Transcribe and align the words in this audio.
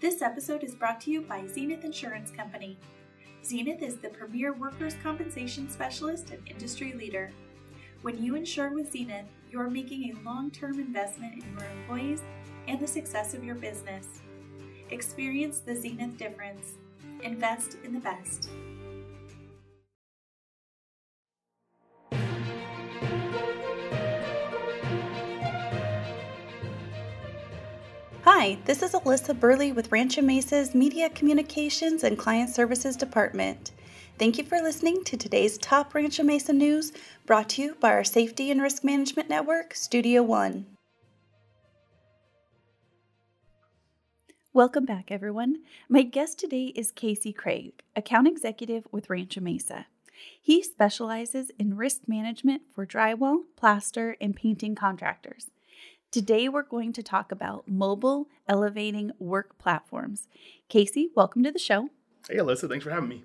This 0.00 0.22
episode 0.22 0.64
is 0.64 0.74
brought 0.74 0.98
to 1.02 1.10
you 1.10 1.20
by 1.20 1.46
Zenith 1.46 1.84
Insurance 1.84 2.30
Company. 2.30 2.78
Zenith 3.44 3.82
is 3.82 3.96
the 3.96 4.08
premier 4.08 4.54
workers' 4.54 4.94
compensation 5.02 5.68
specialist 5.68 6.30
and 6.30 6.40
industry 6.48 6.94
leader. 6.94 7.30
When 8.00 8.22
you 8.22 8.34
insure 8.34 8.70
with 8.70 8.90
Zenith, 8.90 9.26
you're 9.50 9.68
making 9.68 10.04
a 10.04 10.20
long 10.24 10.50
term 10.50 10.80
investment 10.80 11.34
in 11.34 11.52
your 11.52 11.68
employees 11.68 12.22
and 12.66 12.80
the 12.80 12.86
success 12.86 13.34
of 13.34 13.44
your 13.44 13.56
business. 13.56 14.06
Experience 14.88 15.60
the 15.60 15.76
Zenith 15.76 16.16
difference. 16.16 16.78
Invest 17.22 17.76
in 17.84 17.92
the 17.92 18.00
best. 18.00 18.48
Hi, 28.40 28.56
this 28.64 28.80
is 28.82 28.92
Alyssa 28.92 29.38
Burley 29.38 29.70
with 29.70 29.92
Rancho 29.92 30.22
Mesa's 30.22 30.74
Media 30.74 31.10
Communications 31.10 32.04
and 32.04 32.16
Client 32.16 32.48
Services 32.48 32.96
Department. 32.96 33.72
Thank 34.18 34.38
you 34.38 34.44
for 34.44 34.62
listening 34.62 35.04
to 35.04 35.18
today's 35.18 35.58
top 35.58 35.94
Rancho 35.94 36.22
Mesa 36.22 36.54
news 36.54 36.90
brought 37.26 37.50
to 37.50 37.62
you 37.62 37.76
by 37.80 37.90
our 37.90 38.02
Safety 38.02 38.50
and 38.50 38.62
Risk 38.62 38.82
Management 38.82 39.28
Network, 39.28 39.74
Studio 39.74 40.22
One. 40.22 40.64
Welcome 44.54 44.86
back, 44.86 45.10
everyone. 45.10 45.56
My 45.90 46.00
guest 46.00 46.38
today 46.38 46.72
is 46.74 46.92
Casey 46.92 47.34
Craig, 47.34 47.82
account 47.94 48.26
executive 48.26 48.88
with 48.90 49.10
Rancho 49.10 49.42
Mesa. 49.42 49.84
He 50.40 50.62
specializes 50.62 51.50
in 51.58 51.76
risk 51.76 52.08
management 52.08 52.62
for 52.74 52.86
drywall, 52.86 53.42
plaster, 53.56 54.16
and 54.18 54.34
painting 54.34 54.74
contractors. 54.74 55.48
Today, 56.10 56.48
we're 56.48 56.64
going 56.64 56.92
to 56.94 57.04
talk 57.04 57.30
about 57.30 57.68
mobile 57.68 58.26
elevating 58.48 59.12
work 59.20 59.56
platforms. 59.58 60.26
Casey, 60.68 61.10
welcome 61.14 61.44
to 61.44 61.52
the 61.52 61.58
show. 61.60 61.90
Hey, 62.28 62.38
Alyssa, 62.38 62.68
thanks 62.68 62.84
for 62.84 62.90
having 62.90 63.08
me. 63.08 63.22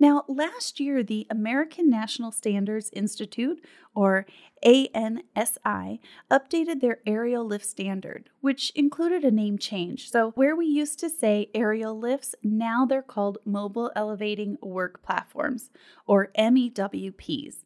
Now, 0.00 0.24
last 0.26 0.80
year, 0.80 1.04
the 1.04 1.28
American 1.30 1.88
National 1.88 2.32
Standards 2.32 2.90
Institute, 2.92 3.64
or 3.94 4.26
ANSI, 4.66 6.00
updated 6.28 6.80
their 6.80 6.98
aerial 7.06 7.44
lift 7.44 7.64
standard, 7.64 8.28
which 8.40 8.72
included 8.74 9.22
a 9.22 9.30
name 9.30 9.56
change. 9.56 10.10
So, 10.10 10.32
where 10.32 10.56
we 10.56 10.66
used 10.66 10.98
to 11.00 11.10
say 11.10 11.48
aerial 11.54 11.96
lifts, 11.96 12.34
now 12.42 12.84
they're 12.84 13.02
called 13.02 13.38
Mobile 13.44 13.92
Elevating 13.94 14.58
Work 14.60 15.00
Platforms, 15.00 15.70
or 16.08 16.32
MEWPs. 16.36 17.58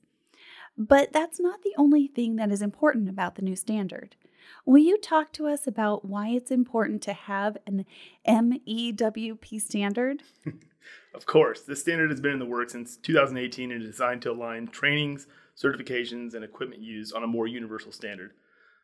But 0.77 1.15
that's 1.15 1.41
not 1.41 1.63
the 1.63 1.75
only 1.79 2.09
thing 2.09 2.37
that 2.37 2.53
is 2.53 2.61
important 2.61 3.09
about 3.09 3.37
the 3.37 3.43
new 3.43 3.57
standard. 3.57 4.17
Will 4.65 4.83
you 4.83 4.99
talk 4.99 5.33
to 5.35 5.47
us 5.47 5.67
about 5.67 6.05
why 6.05 6.29
it's 6.29 6.51
important 6.51 7.03
to 7.03 7.13
have 7.13 7.57
an 7.67 7.85
MEWP 8.27 9.61
standard? 9.61 10.23
of 11.15 11.27
course. 11.27 11.63
This 11.63 11.81
standard 11.81 12.11
has 12.11 12.21
been 12.21 12.33
in 12.33 12.39
the 12.39 12.47
works 12.47 12.73
since 12.73 12.97
2018 12.97 13.71
and 13.71 13.83
is 13.83 13.91
designed 13.91 14.23
to 14.23 14.33
align 14.33 14.69
trainings, 14.69 15.27
certifications, 15.57 16.35
and 16.35 16.45
equipment 16.45 16.83
use 16.83 17.13
on 17.13 17.23
a 17.23 17.29
more 17.29 17.47
universal 17.47 17.93
standard. 17.93 18.33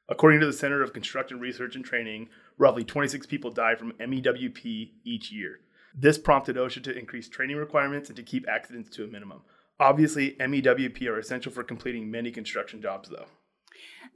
According 0.08 0.40
to 0.40 0.46
the 0.46 0.52
Center 0.52 0.82
of 0.82 0.92
Construction 0.92 1.38
Research 1.38 1.76
and 1.76 1.84
Training, 1.84 2.28
roughly 2.58 2.82
26 2.82 3.26
people 3.26 3.50
die 3.50 3.76
from 3.76 3.92
MEWP 3.92 4.90
each 5.04 5.30
year. 5.30 5.60
This 5.94 6.18
prompted 6.18 6.56
OSHA 6.56 6.82
to 6.84 6.98
increase 6.98 7.28
training 7.28 7.56
requirements 7.56 8.08
and 8.08 8.16
to 8.16 8.22
keep 8.22 8.48
accidents 8.48 8.90
to 8.90 9.04
a 9.04 9.06
minimum. 9.06 9.42
Obviously, 9.78 10.36
MEWP 10.40 11.06
are 11.08 11.18
essential 11.18 11.50
for 11.52 11.62
completing 11.62 12.10
many 12.10 12.30
construction 12.30 12.82
jobs, 12.82 13.08
though. 13.08 13.26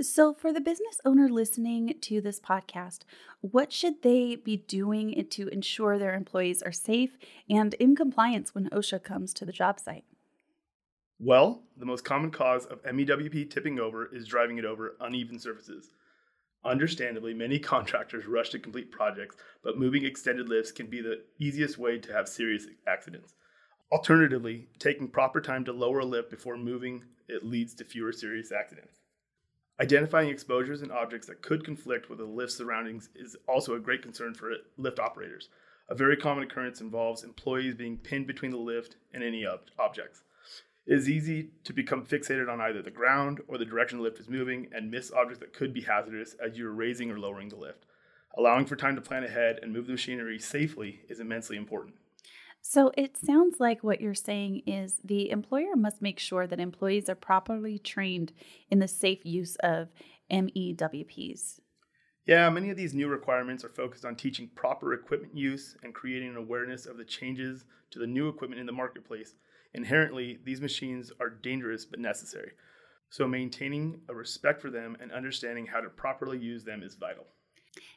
So, 0.00 0.34
for 0.34 0.52
the 0.52 0.60
business 0.60 1.00
owner 1.04 1.28
listening 1.28 1.94
to 2.00 2.20
this 2.20 2.40
podcast, 2.40 3.00
what 3.40 3.72
should 3.72 4.02
they 4.02 4.36
be 4.36 4.56
doing 4.56 5.26
to 5.30 5.48
ensure 5.48 5.98
their 5.98 6.14
employees 6.14 6.62
are 6.62 6.72
safe 6.72 7.16
and 7.48 7.74
in 7.74 7.94
compliance 7.94 8.54
when 8.54 8.68
OSHA 8.70 9.02
comes 9.04 9.32
to 9.34 9.44
the 9.44 9.52
job 9.52 9.78
site? 9.78 10.04
Well, 11.20 11.62
the 11.76 11.86
most 11.86 12.04
common 12.04 12.30
cause 12.30 12.66
of 12.66 12.82
MEWP 12.82 13.50
tipping 13.50 13.78
over 13.78 14.14
is 14.14 14.26
driving 14.26 14.58
it 14.58 14.64
over 14.64 14.96
uneven 15.00 15.38
surfaces. 15.38 15.90
Understandably, 16.64 17.34
many 17.34 17.58
contractors 17.60 18.26
rush 18.26 18.50
to 18.50 18.58
complete 18.58 18.90
projects, 18.90 19.36
but 19.62 19.78
moving 19.78 20.04
extended 20.04 20.48
lifts 20.48 20.72
can 20.72 20.86
be 20.86 21.00
the 21.00 21.22
easiest 21.38 21.78
way 21.78 21.98
to 21.98 22.12
have 22.12 22.28
serious 22.28 22.66
accidents. 22.86 23.34
Alternatively, 23.92 24.66
taking 24.78 25.08
proper 25.08 25.40
time 25.40 25.64
to 25.64 25.72
lower 25.72 26.00
a 26.00 26.04
lift 26.04 26.30
before 26.30 26.56
moving 26.56 27.04
it 27.28 27.44
leads 27.44 27.74
to 27.74 27.84
fewer 27.84 28.12
serious 28.12 28.50
accidents. 28.50 29.00
Identifying 29.80 30.28
exposures 30.28 30.82
and 30.82 30.92
objects 30.92 31.26
that 31.26 31.42
could 31.42 31.64
conflict 31.64 32.08
with 32.08 32.18
the 32.18 32.24
lift 32.24 32.52
surroundings 32.52 33.08
is 33.16 33.36
also 33.48 33.74
a 33.74 33.80
great 33.80 34.02
concern 34.02 34.32
for 34.32 34.52
lift 34.76 35.00
operators. 35.00 35.48
A 35.88 35.96
very 35.96 36.16
common 36.16 36.44
occurrence 36.44 36.80
involves 36.80 37.24
employees 37.24 37.74
being 37.74 37.98
pinned 37.98 38.28
between 38.28 38.52
the 38.52 38.56
lift 38.56 38.96
and 39.12 39.24
any 39.24 39.44
ob- 39.44 39.62
objects. 39.76 40.22
It 40.86 40.94
is 40.94 41.10
easy 41.10 41.50
to 41.64 41.72
become 41.72 42.06
fixated 42.06 42.48
on 42.48 42.60
either 42.60 42.82
the 42.82 42.90
ground 42.90 43.40
or 43.48 43.58
the 43.58 43.64
direction 43.64 43.98
the 43.98 44.04
lift 44.04 44.20
is 44.20 44.28
moving 44.28 44.68
and 44.72 44.92
miss 44.92 45.10
objects 45.10 45.40
that 45.40 45.52
could 45.52 45.74
be 45.74 45.80
hazardous 45.80 46.34
as 46.34 46.56
you 46.56 46.68
are 46.68 46.72
raising 46.72 47.10
or 47.10 47.18
lowering 47.18 47.48
the 47.48 47.56
lift. 47.56 47.84
Allowing 48.38 48.66
for 48.66 48.76
time 48.76 48.94
to 48.94 49.02
plan 49.02 49.24
ahead 49.24 49.58
and 49.60 49.72
move 49.72 49.86
the 49.86 49.92
machinery 49.92 50.38
safely 50.38 51.00
is 51.08 51.20
immensely 51.20 51.56
important. 51.56 51.96
So 52.66 52.90
it 52.96 53.18
sounds 53.18 53.60
like 53.60 53.84
what 53.84 54.00
you're 54.00 54.14
saying 54.14 54.62
is 54.66 54.96
the 55.04 55.28
employer 55.28 55.76
must 55.76 56.00
make 56.00 56.18
sure 56.18 56.46
that 56.46 56.58
employees 56.58 57.10
are 57.10 57.14
properly 57.14 57.78
trained 57.78 58.32
in 58.70 58.78
the 58.78 58.88
safe 58.88 59.20
use 59.22 59.56
of 59.56 59.88
MEWPs. 60.32 61.60
Yeah, 62.24 62.48
many 62.48 62.70
of 62.70 62.78
these 62.78 62.94
new 62.94 63.08
requirements 63.08 63.64
are 63.64 63.68
focused 63.68 64.06
on 64.06 64.16
teaching 64.16 64.48
proper 64.54 64.94
equipment 64.94 65.36
use 65.36 65.76
and 65.82 65.94
creating 65.94 66.30
an 66.30 66.38
awareness 66.38 66.86
of 66.86 66.96
the 66.96 67.04
changes 67.04 67.66
to 67.90 67.98
the 67.98 68.06
new 68.06 68.30
equipment 68.30 68.60
in 68.60 68.66
the 68.66 68.72
marketplace. 68.72 69.34
Inherently, 69.74 70.38
these 70.42 70.62
machines 70.62 71.12
are 71.20 71.28
dangerous 71.28 71.84
but 71.84 72.00
necessary. 72.00 72.52
So, 73.10 73.28
maintaining 73.28 74.00
a 74.08 74.14
respect 74.14 74.62
for 74.62 74.70
them 74.70 74.96
and 75.02 75.12
understanding 75.12 75.66
how 75.66 75.80
to 75.82 75.90
properly 75.90 76.38
use 76.38 76.64
them 76.64 76.82
is 76.82 76.94
vital. 76.94 77.26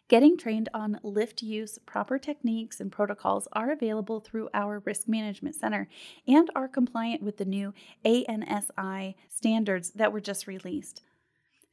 Getting 0.08 0.38
trained 0.38 0.70
on 0.74 1.00
lift 1.04 1.42
use, 1.42 1.80
proper 1.86 2.18
techniques, 2.18 2.80
and 2.80 2.92
protocols 2.92 3.48
are 3.52 3.72
available 3.72 4.20
through 4.20 4.50
our 4.54 4.80
Risk 4.86 5.08
Management 5.08 5.56
Center 5.56 5.90
and 6.26 6.50
are 6.56 6.68
compliant 6.68 7.22
with 7.22 7.38
the 7.38 7.46
new 7.46 7.74
ANSI 8.06 9.16
standards 9.28 9.92
that 9.92 10.14
were 10.14 10.22
just 10.22 10.48
released. 10.48 11.02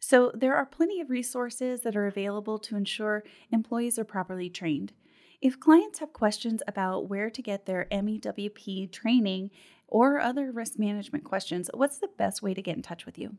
So, 0.01 0.33
there 0.35 0.57
are 0.57 0.67
plenty 0.67 1.01
of 1.01 1.11
resources 1.11 1.81
that 1.83 1.97
are 1.97 2.07
available 2.07 2.59
to 2.59 2.77
ensure 2.77 3.25
employees 3.51 3.99
are 3.99 4.05
properly 4.05 4.51
trained. 4.51 4.93
If 5.41 5.61
clients 5.61 6.01
have 6.01 6.13
questions 6.13 6.63
about 6.67 7.09
where 7.09 7.31
to 7.31 7.43
get 7.43 7.67
their 7.67 7.87
MEWP 7.91 8.91
training 8.91 9.51
or 9.87 10.19
other 10.19 10.51
risk 10.51 10.79
management 10.79 11.25
questions, 11.25 11.71
what's 11.73 11.99
the 11.99 12.09
best 12.19 12.43
way 12.43 12.53
to 12.53 12.63
get 12.63 12.77
in 12.77 12.83
touch 12.83 13.07
with 13.07 13.19
you? 13.19 13.37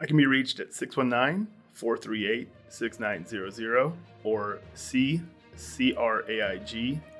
I 0.00 0.06
can 0.06 0.16
be 0.16 0.26
reached 0.26 0.60
at 0.60 0.72
619 0.74 1.46
438 1.74 2.48
6900 2.68 3.92
or 4.24 4.58
ccraig 4.74 5.20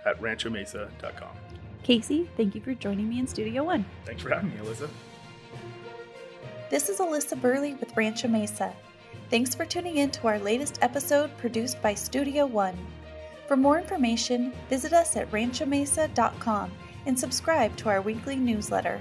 at 0.06 0.20
ranchomesa.com. 0.20 1.28
Casey, 1.82 2.28
thank 2.36 2.54
you 2.54 2.60
for 2.60 2.74
joining 2.74 3.08
me 3.08 3.18
in 3.18 3.26
Studio 3.26 3.62
One. 3.62 3.84
Thanks 4.06 4.22
for 4.22 4.30
having 4.30 4.50
me, 4.50 4.56
Alyssa. 4.56 4.88
This 6.70 6.88
is 6.88 6.98
Alyssa 6.98 7.40
Burley 7.40 7.74
with 7.74 7.96
Rancho 7.96 8.28
Mesa. 8.28 8.74
Thanks 9.30 9.54
for 9.54 9.64
tuning 9.64 9.98
in 9.98 10.10
to 10.12 10.28
our 10.28 10.38
latest 10.38 10.78
episode 10.80 11.36
produced 11.38 11.80
by 11.82 11.94
Studio 11.94 12.46
One. 12.46 12.76
For 13.46 13.56
more 13.56 13.78
information, 13.78 14.52
visit 14.70 14.92
us 14.92 15.16
at 15.16 15.30
ranchomesa.com 15.30 16.72
and 17.06 17.18
subscribe 17.18 17.76
to 17.76 17.90
our 17.90 18.00
weekly 18.00 18.36
newsletter. 18.36 19.00